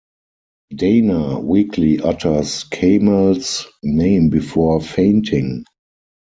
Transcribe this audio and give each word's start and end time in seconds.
Dana 0.75 1.39
weakly 1.39 1.99
utters 2.01 2.63
Kemal's 2.63 3.67
name 3.83 4.29
before 4.31 4.81
fainting. 4.81 5.63